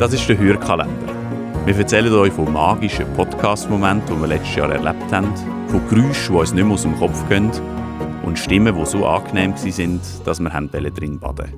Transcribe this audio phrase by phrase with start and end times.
[0.00, 1.66] Das ist der Hörkalender.
[1.66, 5.34] Wir erzählen euch von magischen Podcast-Momenten, die wir letztes Jahr erlebt haben,
[5.68, 7.50] von Geräuschen, die uns nicht mehr aus dem Kopf gehen
[8.24, 11.52] und Stimmen, die so angenehm waren, dass wir drin baden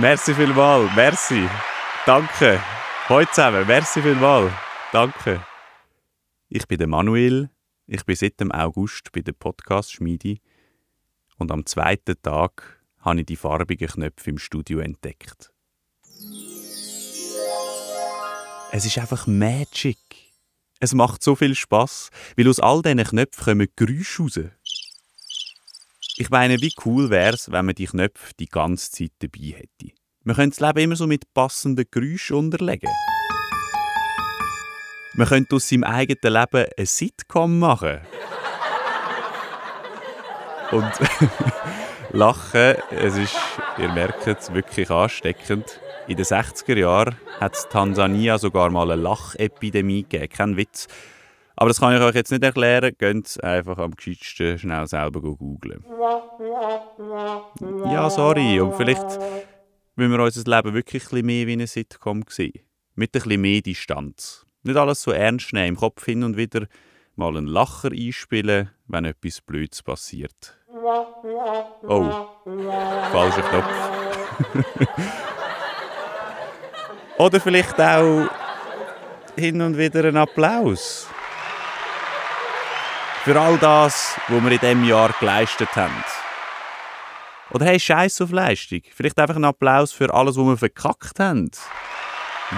[0.00, 1.48] Merci vielmals, merci.
[2.04, 2.60] Danke.
[3.08, 4.50] Heute zusammen, merci vielmals.
[4.92, 5.40] Danke.
[6.48, 7.48] Ich bin der Manuel.
[7.86, 10.38] Ich bin seit dem August bei der Podcast-Schmiede.
[11.38, 15.52] Und am zweiten Tag habe ich die farbigen Knöpfe im Studio entdeckt.
[18.72, 19.98] Es ist einfach Magic.
[20.78, 24.38] Es macht so viel Spaß, weil aus all diesen Knöpfen kommen Geräusche raus.
[26.16, 29.92] Ich meine, wie cool wäre es, wenn man die Knöpfe die ganze Zeit dabei hätte.
[30.22, 32.90] Man könnte das Leben immer so mit passenden Geräuschen unterlegen.
[35.14, 38.00] Man könnte aus seinem eigenen Leben eine Sitcom machen.
[40.70, 40.92] Und
[42.10, 43.36] Lachen, es ist,
[43.78, 45.80] ihr merkt es, wirklich ansteckend.
[46.10, 50.28] In den 60er Jahren hat es Tansania sogar mal eine Lachepidemie gegeben.
[50.28, 50.88] Kein Witz.
[51.54, 52.96] Aber das kann ich euch jetzt nicht erklären.
[52.98, 55.84] Geht einfach am gescheitsten schnell selber googeln.
[57.92, 58.58] Ja, sorry.
[58.58, 59.06] Und vielleicht
[59.94, 62.58] müssen wir unser Leben wirklich ein bisschen mehr wie eine Sitcom sehen.
[62.96, 64.44] Mit ein bisschen mehr Distanz.
[64.64, 65.68] Nicht alles so ernst nehmen.
[65.68, 66.66] Im Kopf hin und wieder
[67.14, 70.58] mal einen Lacher einspielen, wenn etwas Blödes passiert.
[71.86, 72.26] Oh,
[73.12, 73.90] falscher Knopf.
[77.20, 78.30] Oder vielleicht auch
[79.36, 81.06] hin und wieder einen Applaus.
[83.24, 86.02] Für all das, was wir in diesem Jahr geleistet haben.
[87.50, 88.80] Oder hey, Scheiß auf Leistung.
[88.90, 91.50] Vielleicht einfach einen Applaus für alles, was wir verkackt haben.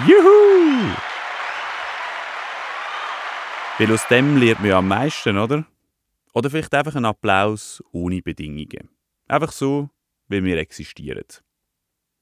[0.06, 0.94] Juhu!
[3.78, 5.64] Weil aus dem lernt man ja am meisten, oder?
[6.34, 8.90] Oder vielleicht einfach einen Applaus ohne Bedingungen.
[9.26, 9.90] Einfach so,
[10.28, 11.26] wie wir existieren.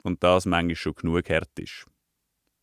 [0.03, 1.85] Und das manchmal schon genug hart ist.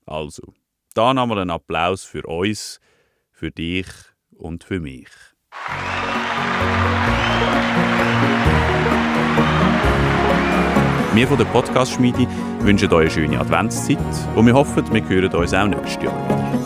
[0.08, 0.54] Also,
[0.94, 2.80] da nochmal einen Applaus für uns,
[3.30, 3.88] für dich
[4.32, 5.10] und für mich.
[11.14, 12.26] Wir von der Podcast-Schmiede
[12.62, 13.98] wünschen euch eine schöne Adventszeit
[14.36, 16.57] und wir hoffen, wir hören uns auch nächstes Jahr.